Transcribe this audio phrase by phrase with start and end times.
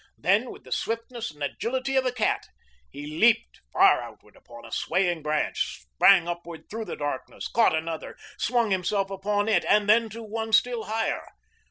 [0.17, 2.47] Then, with the swiftness and agility of a cat,
[2.89, 8.17] he leaped far outward upon a swaying branch, sprang upward through the darkness, caught another,
[8.39, 11.27] swung himself upon it and then to one still higher.